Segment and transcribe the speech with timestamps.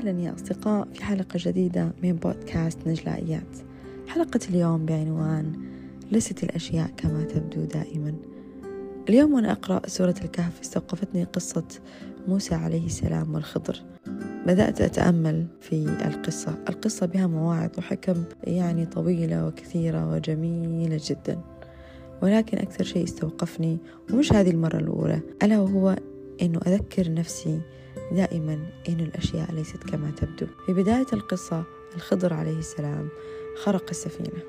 [0.00, 3.58] أهلا يا أصدقاء في حلقة جديدة من بودكاست نجلائيات.
[4.08, 5.52] حلقة اليوم بعنوان
[6.12, 8.14] لست الأشياء كما تبدو دائما.
[9.08, 11.64] اليوم وأنا أقرأ سورة الكهف استوقفتني قصة
[12.28, 13.82] موسى عليه السلام والخضر.
[14.46, 16.58] بدأت أتأمل في القصة.
[16.68, 21.40] القصة بها مواعظ وحكم يعني طويلة وكثيرة وجميلة جدا.
[22.22, 23.78] ولكن أكثر شيء استوقفني
[24.12, 25.96] ومش هذه المرة الأولى ألا وهو
[26.42, 27.60] أنه أذكر نفسي
[28.12, 30.46] دائما أن الأشياء ليست كما تبدو.
[30.66, 31.64] في بداية القصة
[31.96, 33.08] الخضر عليه السلام
[33.62, 34.42] خرق السفينة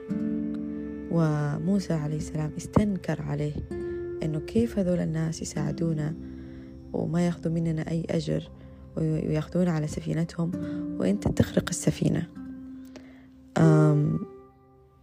[1.11, 3.53] وموسى عليه السلام استنكر عليه
[4.23, 6.15] أنه كيف هذول الناس يساعدونا
[6.93, 8.49] وما ياخذوا مننا أي أجر
[8.97, 10.51] وياخذون على سفينتهم
[10.99, 12.27] وأنت تخرق السفينة.
[13.57, 14.19] أم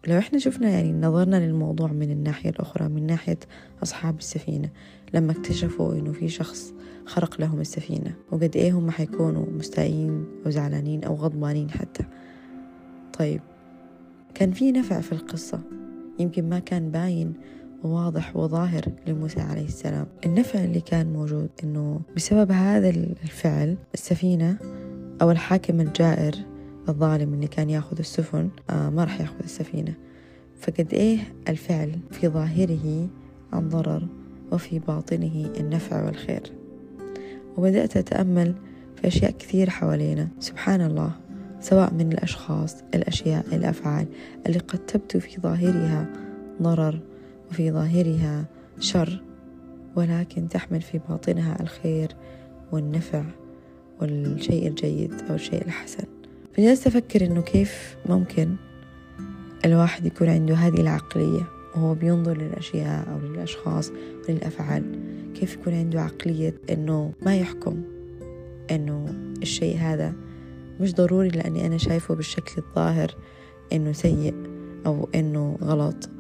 [0.06, 3.38] لو إحنا شفنا يعني نظرنا للموضوع من الناحية الأخرى من ناحية
[3.82, 4.70] أصحاب السفينة
[5.14, 6.74] لما اكتشفوا إنه في شخص
[7.08, 8.14] خرق لهم السفينة.
[8.32, 12.04] وقد إيه هم حيكونوا مستائين أو زعلانين أو غضبانين حتى.
[13.18, 13.40] طيب
[14.34, 15.60] كان في نفع في القصة.
[16.18, 17.32] يمكن ما كان باين
[17.84, 20.06] وواضح وظاهر لموسى عليه السلام.
[20.26, 24.56] النفع اللي كان موجود إنه بسبب هذا الفعل السفينة
[25.22, 26.34] أو الحاكم الجائر
[26.88, 29.94] الظالم اللي كان يأخذ السفن آه ما راح يأخذ السفينة.
[30.60, 33.08] فقد إيه الفعل في ظاهره
[33.52, 34.08] عن ضرر
[34.52, 36.57] وفي باطنه النفع والخير.
[37.58, 38.54] وبدأت أتأمل
[38.96, 40.28] في أشياء كثير حوالينا.
[40.40, 41.10] سبحان الله
[41.60, 44.06] سواء من الأشخاص الأشياء الأفعال
[44.46, 46.06] اللي قد تبدو في ظاهرها
[46.62, 47.00] ضرر
[47.50, 48.44] وفي ظاهرها
[48.80, 49.22] شر
[49.96, 52.08] ولكن تحمل في باطنها الخير
[52.72, 53.24] والنفع
[54.00, 56.04] والشيء الجيد أو الشيء الحسن.
[56.56, 58.54] فجلست أفكر إنه كيف ممكن
[59.64, 61.42] الواحد يكون عنده هذه العقلية
[61.76, 63.92] وهو بينظر للأشياء أو للأشخاص
[64.28, 64.84] وللأفعال
[65.40, 67.82] كيف يكون عنده عقلية إنه ما يحكم
[68.70, 69.06] إنه
[69.42, 70.14] الشيء هذا
[70.80, 73.14] مش ضروري لأني أنا شايفه بالشكل الظاهر
[73.72, 74.34] إنه سيء
[74.86, 76.10] أو إنه غلط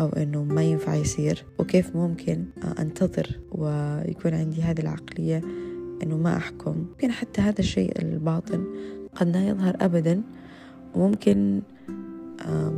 [0.00, 1.44] أو إنه ما ينفع يصير.
[1.58, 2.44] وكيف ممكن
[2.78, 5.42] أنتظر ويكون عندي هذه العقلية
[6.02, 8.64] إنه ما أحكم؟ ممكن حتى هذا الشيء الباطن
[9.14, 10.22] قد لا يظهر أبدا.
[10.94, 11.62] وممكن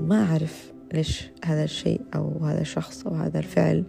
[0.08, 3.84] ما أعرف ليش هذا الشيء أو هذا الشخص أو هذا الفعل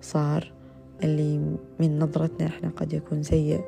[0.00, 0.57] صار.
[1.04, 1.38] اللي
[1.80, 3.60] من نظرتنا إحنا قد يكون سيء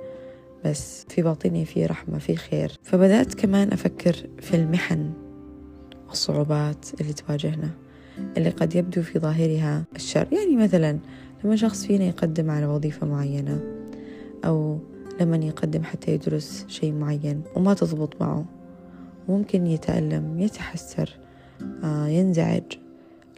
[0.64, 2.72] بس في باطني في رحمة في خير.
[2.82, 5.12] فبدأت كمان أفكر في المحن
[6.08, 7.70] والصعوبات اللي تواجهنا
[8.36, 10.28] اللي قد يبدو في ظاهرها الشر.
[10.32, 10.98] يعني مثلا
[11.44, 13.60] لما شخص فينا يقدم على وظيفة معينة
[14.44, 14.78] أو
[15.20, 18.44] لما يقدم حتى يدرس شيء معين وما تضبط معه
[19.28, 21.16] ممكن يتألم يتحسر
[21.84, 22.62] آه ينزعج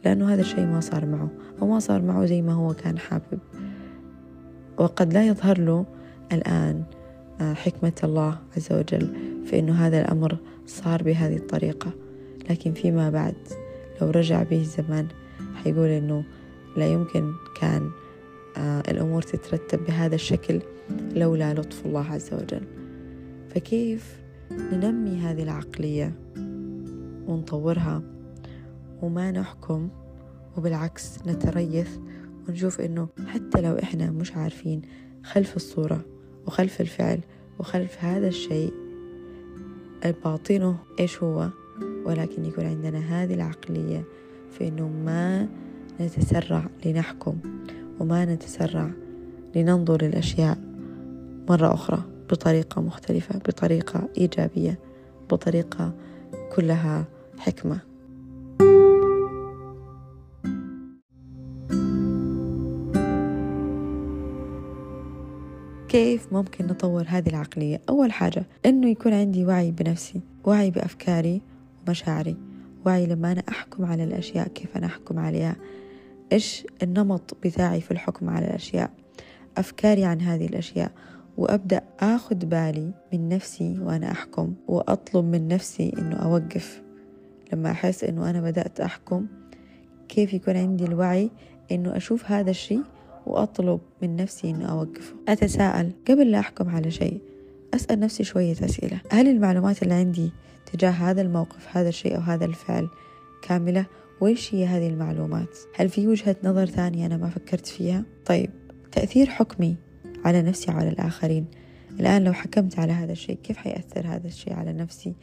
[0.04, 1.28] لأنه هذا الشيء ما صار معه
[1.62, 3.38] أو ما صار معه زي ما هو كان حابب.
[4.82, 5.84] وقد لا يظهر له
[6.32, 6.82] الآن
[7.40, 9.14] آه حكمة الله عز وجل
[9.46, 11.92] في أنه هذا الأمر صار بهذه الطريقة.
[12.50, 13.34] لكن فيما بعد
[14.00, 15.08] لو رجع به الزمان
[15.54, 16.24] حيقول أنه
[16.76, 17.90] لا يمكن كان
[18.56, 20.60] آه الأمور تترتب بهذا الشكل
[21.14, 22.62] لولا لطف الله عز وجل.
[23.54, 24.20] فكيف
[24.72, 26.12] ننمي هذه العقلية
[27.26, 28.02] ونطورها
[29.02, 29.88] وما نحكم
[30.56, 31.88] وبالعكس نتريث
[32.48, 34.82] ونشوف إنه حتى لو إحنا مش عارفين
[35.24, 36.04] خلف الصورة
[36.46, 37.20] وخلف الفعل
[37.58, 38.72] وخلف هذا الشيء
[40.24, 41.48] باطنه إيش هو؟
[42.04, 44.04] ولكن يكون عندنا هذه العقلية
[44.50, 45.48] في إنه ما
[46.00, 47.38] نتسرع لنحكم
[48.00, 48.90] وما نتسرع
[49.56, 50.58] لننظر للأشياء
[51.48, 54.78] مرة أخرى بطريقة مختلفة بطريقة إيجابية
[55.30, 55.94] بطريقة
[56.56, 57.04] كلها
[57.38, 57.91] حكمة.
[65.92, 71.42] كيف ممكن نطور هذه العقلية؟ أول حاجة إنه يكون عندي وعي بنفسي وعي بأفكاري
[71.86, 72.36] ومشاعري
[72.86, 75.56] وعي لما أنا أحكم على الأشياء كيف أنا أحكم عليها.
[76.32, 78.90] إيش النمط بتاعي في الحكم على الأشياء؟
[79.56, 80.90] أفكاري عن هذه الأشياء
[81.36, 86.82] وأبدأ أخذ بالي من نفسي وأنا أحكم وأطلب من نفسي إنه أوقف.
[87.52, 89.26] لما أحس إنه أنا بدأت أحكم
[90.08, 91.30] كيف يكون عندي الوعي
[91.72, 92.82] إنه أشوف هذا الشيء
[93.26, 95.14] وأطلب من نفسي إنه أوقفه.
[95.28, 97.20] أتساءل قبل لا أحكم على شيء.
[97.74, 99.00] أسأل نفسي شوية أسئلة.
[99.10, 100.32] هل المعلومات اللي عندي
[100.72, 102.88] تجاه هذا الموقف هذا الشيء أو هذا الفعل
[103.42, 103.86] كاملة؟
[104.20, 108.50] وإيش هي هذه المعلومات؟ هل في وجهة نظر ثانية أنا ما فكرت فيها؟ طيب
[108.92, 109.76] تأثير حكمي
[110.24, 111.46] على نفسي وعلى الآخرين.
[112.00, 115.14] الآن لو حكمت على هذا الشيء كيف حيأثر هذا الشيء على نفسي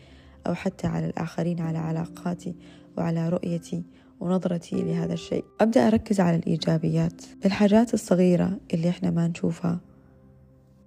[0.47, 2.55] أو حتى على الآخرين على علاقاتي
[2.97, 3.83] وعلى رؤيتي؟
[4.19, 5.43] ونظرتي لهذا الشيء.
[5.61, 9.79] أبدأ أركز على الإيجابيات الحاجات الصغيرة اللي إحنا ما نشوفها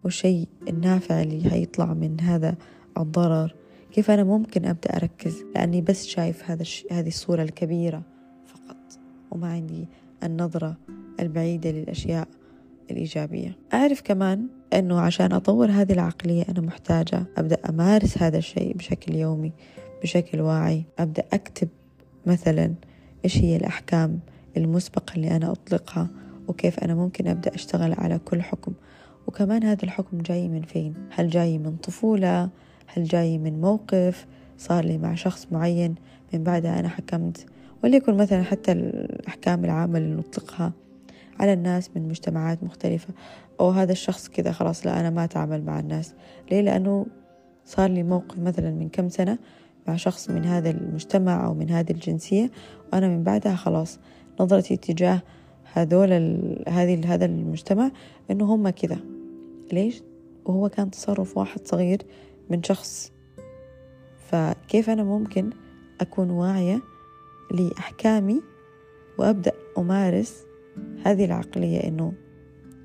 [0.04, 2.54] والشيء النافع اللي حيطلع من هذا
[2.98, 3.54] الضرر.
[3.92, 6.86] كيف أنا ممكن أبدأ أركز؟ لأني بس شايف هذا الش...
[6.90, 8.02] هذه الصورة الكبيرة
[8.46, 8.76] فقط
[9.30, 9.88] وما عندي
[10.22, 10.76] النظرة
[11.20, 12.28] البعيدة للأشياء
[12.90, 13.56] الإيجابية.
[13.74, 19.52] أعرف كمان أنه عشان أطور هذه العقلية أنا محتاجة أبدأ أمارس هذا الشيء بشكل يومي
[20.02, 20.84] بشكل واعي.
[20.98, 21.68] أبدأ أكتب
[22.26, 22.74] مثلا
[23.24, 24.20] إيش هي الأحكام
[24.56, 26.08] المسبقة اللي أنا أطلقها
[26.48, 28.72] وكيف أنا ممكن أبدأ أشتغل على كل حكم؟
[29.26, 32.48] وكمان هذا الحكم جاي من فين؟ هل جاي من طفولة؟
[32.86, 34.26] هل جاي من موقف؟
[34.58, 35.94] صار لي مع شخص معين؟
[36.34, 37.46] من بعدها أنا حكمت.
[37.84, 40.72] وليكن مثلا حتى الأحكام العامة اللي نطلقها
[41.40, 43.14] على الناس من مجتمعات مختلفة.
[43.60, 46.14] أو هذا الشخص كذا خلاص لا أنا ما أتعامل مع الناس.
[46.50, 47.06] ليه؟ لأنه
[47.64, 49.38] صار لي موقف مثلا من كم سنة
[49.88, 52.50] مع شخص من هذا المجتمع أو من هذه الجنسية
[52.92, 53.98] وأنا من بعدها خلاص
[54.40, 55.22] نظرتي تجاه
[55.72, 56.12] هذول
[56.68, 57.90] هذه هذا المجتمع
[58.30, 58.98] إنه هم كذا.
[59.72, 60.02] ليش؟
[60.44, 62.02] وهو كان تصرف واحد صغير
[62.50, 63.12] من شخص.
[64.28, 65.50] فكيف أنا ممكن
[66.00, 66.80] أكون واعية
[67.50, 68.42] لأحكامي
[69.18, 70.44] وأبدأ أمارس
[71.04, 72.12] هذه العقلية إنه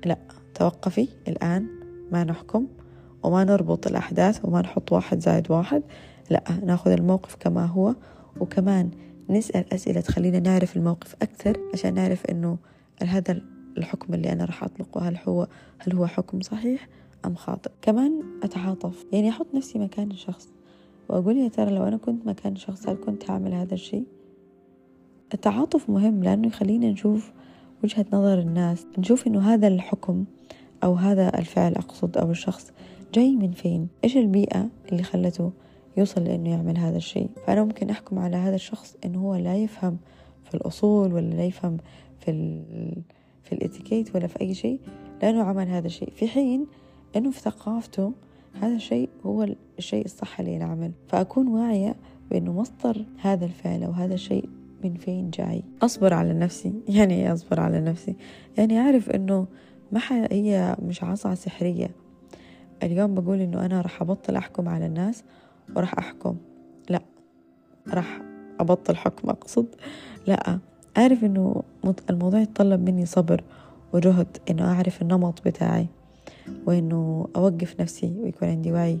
[0.04, 0.18] لا
[0.54, 1.66] توقفي الآن
[2.12, 2.66] ما نحكم
[3.22, 5.82] وما نربط الأحداث وما نحط واحد زائد واحد.
[6.30, 7.94] لا ناخذ الموقف كما هو
[8.40, 8.90] وكمان
[9.30, 12.58] نسأل أسئلة تخلينا نعرف الموقف أكثر عشان نعرف إنه
[13.02, 13.40] هذا
[13.78, 15.46] الحكم اللي أنا راح أطلقه هل هو
[15.78, 16.88] هل هو حكم صحيح
[17.24, 17.70] أم خاطئ.
[17.82, 20.48] كمان أتعاطف يعني أحط نفسي مكان الشخص
[21.08, 24.04] وأقول يا ترى لو أنا كنت مكان الشخص هل كنت أعمل هذا الشيء؟
[25.34, 27.32] التعاطف مهم لأنه يخلينا نشوف
[27.84, 30.24] وجهة نظر الناس نشوف إنه هذا الحكم
[30.84, 32.72] أو هذا الفعل أقصد أو الشخص
[33.14, 35.52] جاي من فين إيش البيئة اللي خلته
[35.98, 37.30] يوصل لأنه يعمل هذا الشيء.
[37.46, 39.96] فأنا ممكن أحكم على هذا الشخص إنه هو لا يفهم
[40.44, 41.76] في الأصول ولا لا يفهم
[42.20, 42.62] في ال
[43.42, 44.80] في الاتيكيت ولا في أي شيء
[45.22, 46.10] لأنه عمل هذا الشيء.
[46.10, 46.66] في حين
[47.16, 48.12] إنه في ثقافته
[48.60, 49.48] هذا الشيء هو
[49.78, 51.96] الشيء الصح اللي ينعمل فأكون واعية
[52.30, 54.48] بأنه مصدر هذا الفعل أو هذا الشيء
[54.84, 55.62] من فين جاي.
[55.82, 56.72] أصبر على نفسي.
[56.88, 58.14] يعني إيه أصبر على نفسي؟
[58.58, 59.46] يعني أعرف أنه
[59.92, 61.90] ما هي مش عصا سحرية.
[62.82, 65.24] اليوم بقول إنه أنا راح أبطل أحكم على الناس
[65.76, 66.36] وراح أحكم.
[66.88, 67.02] لا.
[67.88, 68.22] راح
[68.60, 69.66] أبطل حكم أقصد.
[70.26, 70.58] لا.
[70.98, 71.62] أعرف إنه
[72.10, 73.44] الموضوع يتطلب مني صبر
[73.92, 75.86] وجهد إنه أعرف النمط بتاعي
[76.66, 78.98] وإنه أوقف نفسي ويكون عندي وعي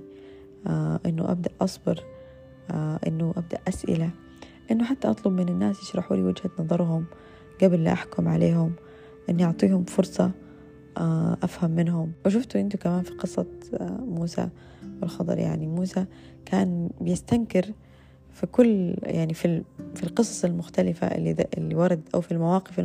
[0.66, 2.04] آه إنه أبدأ أصبر
[2.70, 4.10] آه إنه أبدأ أسئلة
[4.70, 7.04] إنه حتى أطلب من الناس يشرحوا لي وجهة نظرهم
[7.62, 8.72] قبل لا أحكم عليهم
[9.30, 10.30] إني أعطيهم فرصة
[11.42, 12.12] أفهم منهم.
[12.26, 14.48] وشفتوا أنتوا كمان في قصة آه، موسى
[15.02, 15.38] والخضر.
[15.38, 16.04] يعني موسى
[16.44, 17.66] كان بيستنكر
[18.32, 19.62] في كل يعني في
[19.94, 22.78] في القصص المختلفة اللي اللي وردت أو في المواقف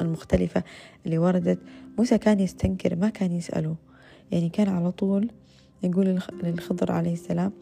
[0.00, 0.62] المختلفة
[1.06, 1.58] اللي وردت.
[1.98, 3.76] موسى كان يستنكر ما كان يسأله.
[4.32, 5.30] يعني كان على طول
[5.82, 7.52] يقول للخضر عليه السلام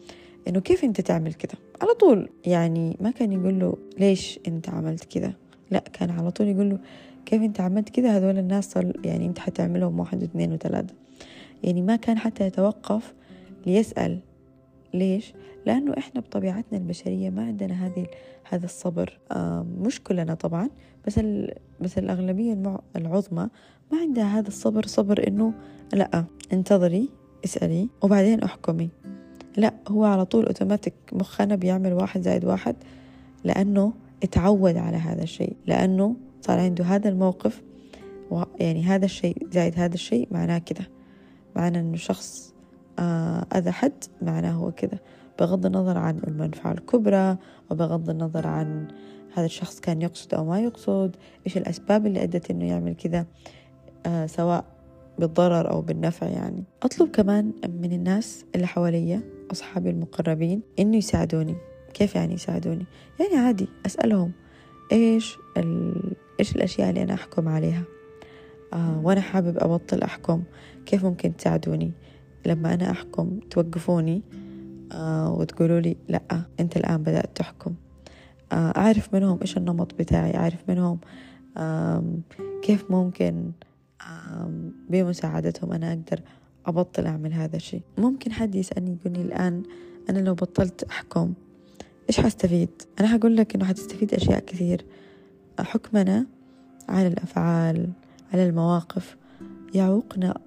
[0.47, 2.29] إنه كيف أنت تعمل كذا على طول.
[2.45, 5.33] يعني ما كان يقول له ليش أنت عملت كذا
[5.71, 6.79] لا كان على طول يقول له
[7.25, 10.93] كيف أنت عملت كذا هذول الناس صار يعني أنت حتعملهم واحد واثنين وثلاثة.
[11.63, 13.13] يعني ما كان حتى يتوقف
[13.65, 14.19] ليسأل.
[14.93, 15.33] ليش؟
[15.65, 18.07] لأنه إحنا بطبيعتنا البشرية ما عندنا هذه
[18.49, 19.19] هذا الصبر.
[19.31, 20.69] آه مش كلنا طبعا
[21.07, 21.19] بس
[21.81, 23.49] بس الأغلبية العظمى
[23.91, 25.53] ما عندها هذا الصبر صبر إنه
[25.93, 26.23] لأ
[26.53, 27.09] انتظري
[27.45, 28.89] اسألي وبعدين أحكمي.
[29.57, 32.75] لأ هو على طول أوتوماتيك مخنا بيعمل واحد زائد واحد
[33.43, 37.61] لأنه اتعود على هذا الشيء لأنه صار عنده هذا الموقف
[38.59, 40.89] يعني هذا الشيء زائد هذا الشيء معناه كده.
[41.55, 42.53] معناه إنه شخص
[42.99, 45.01] آه، أذى حد معناه هو كده.
[45.39, 47.37] بغض النظر عن المنفعة الكبرى
[47.71, 48.87] وبغض النظر عن
[49.33, 53.25] هذا الشخص كان يقصد أو ما يقصد إيش الأسباب اللي أدت إنه يعمل كذا
[54.05, 54.65] آه سواء
[55.19, 56.63] بالضرر أو بالنفع يعني.
[56.83, 59.21] أطلب كمان من الناس اللي حواليا
[59.51, 61.55] أصحابي المقربين إنه يساعدوني.
[61.93, 62.85] كيف يعني يساعدوني؟
[63.19, 64.31] يعني عادي أسألهم
[64.91, 65.37] إيش.
[66.39, 67.83] إيش الأشياء اللي أنا أحكم عليها؟
[68.73, 70.43] آه وأنا حابب أبطل أحكم
[70.85, 71.91] كيف ممكن تساعدوني؟
[72.45, 74.21] لما أنا أحكم توقفوني
[74.91, 77.73] آه وتقولوا لي لأ أنت الآن بدأت تحكم.
[78.51, 80.99] آه أعرف منهم إيش النمط بتاعي أعرف منهم
[82.61, 83.51] كيف ممكن
[84.89, 86.21] بمساعدتهم أنا أقدر
[86.65, 87.81] أبطل أعمل هذا الشيء.
[87.97, 89.63] ممكن حد يسألني يقولني الآن
[90.09, 91.33] أنا لو بطلت أحكم
[92.09, 94.85] إيش حستفيد؟ أنا حقول لك إنه حتستفيد أشياء كثير.
[95.63, 96.25] حكمنا
[96.89, 97.89] على الأفعال
[98.33, 99.17] على المواقف
[99.73, 100.37] يعوقنا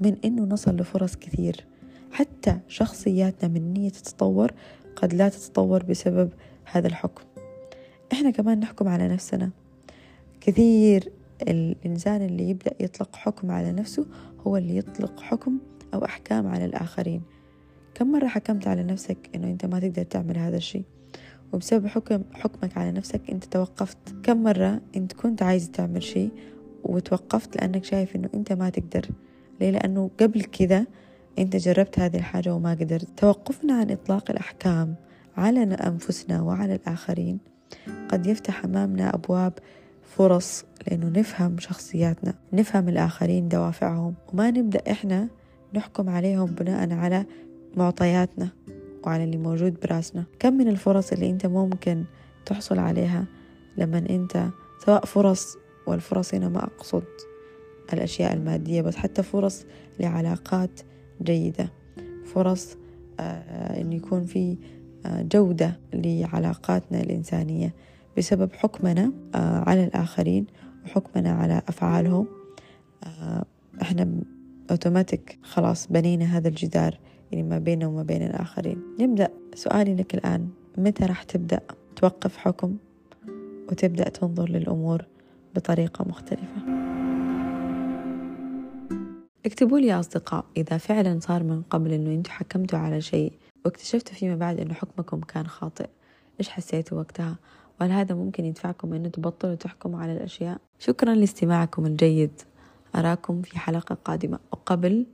[0.00, 1.64] من إنه نصل لفرص كثير.
[2.12, 4.52] حتى شخصياتنا من نية تتطور
[4.96, 6.30] قد لا تتطور بسبب
[6.64, 7.22] هذا الحكم.
[8.12, 9.50] إحنا كمان نحكم على نفسنا.
[10.40, 14.06] كثير الإنسان اللي يبدأ يطلق حكم على نفسه
[14.46, 15.58] هو اللي يطلق حكم
[15.94, 17.22] أو أحكام على الآخرين.
[17.94, 20.84] كم مرة حكمت على نفسك إنه أنت ما تقدر تعمل هذا الشيء؟
[21.52, 26.30] وبسبب حكم حكمك على نفسك أنت توقفت كم مرة أنت كنت عايز تعمل شيء
[26.84, 29.08] وتوقفت لأنك شايف إنه أنت ما تقدر.
[29.60, 30.86] ليه؟ لأنه قبل كذا
[31.38, 33.08] أنت جربت هذه الحاجة وما قدرت.
[33.16, 34.94] توقفنا عن إطلاق الأحكام
[35.36, 37.38] على أنفسنا وعلى الآخرين.
[38.08, 39.52] قد يفتح أمامنا أبواب
[40.02, 45.28] فرص لأنه نفهم شخصياتنا نفهم الآخرين دوافعهم وما نبدأ إحنا
[45.74, 47.26] نحكم عليهم بناء على
[47.76, 48.48] معطياتنا.
[49.04, 50.24] وعلى اللي موجود برأسنا.
[50.38, 52.04] كم من الفرص اللي أنت ممكن
[52.46, 53.24] تحصل عليها
[53.76, 54.48] لما أنت
[54.86, 55.56] سواء فرص
[55.86, 57.04] والفرص هنا ما أقصد
[57.92, 59.64] الأشياء المادية بس حتى فرص
[60.00, 60.80] لعلاقات
[61.22, 61.72] جيدة.
[62.24, 62.76] فرص
[63.20, 64.56] آه أن يكون في
[65.06, 67.74] آه جودة لعلاقاتنا الإنسانية.
[68.18, 70.46] بسبب حكمنا آه على الآخرين
[70.84, 72.26] وحكمنا على أفعالهم
[73.04, 73.44] آه
[73.82, 74.08] إحنا
[74.70, 76.98] أوتوماتيك خلاص بنينا هذا الجدار.
[77.32, 78.82] يعني ما بيننا وما بين الآخرين.
[79.00, 80.48] نبدأ سؤالي لك الآن.
[80.78, 81.60] متى راح تبدأ
[81.96, 82.76] توقف حكم
[83.68, 85.04] وتبدأ تنظر للأمور
[85.54, 86.62] بطريقة مختلفة؟
[89.46, 93.32] اكتبوا لي يا أصدقاء إذا فعلا صار من قبل أنه أنتوا حكمتوا على شيء
[93.64, 95.86] واكتشفتوا فيما بعد أنه حكمكم كان خاطئ.
[96.40, 97.36] إيش حسيتوا وقتها؟
[97.80, 102.40] وهل هذا ممكن يدفعكم أنه تبطلوا تحكموا على الأشياء؟ شكرا لاستماعكم الجيد.
[102.94, 104.38] أراكم في حلقة قادمة.
[104.52, 105.06] وقبل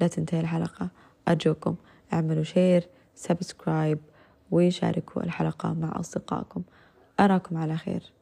[0.00, 0.88] لا تنتهي الحلقة
[1.28, 1.76] أرجوكم
[2.12, 3.98] اعملوا share subscribe
[4.50, 6.62] وشاركوا الحلقة مع أصدقائكم.
[7.20, 8.12] أراكم على خير.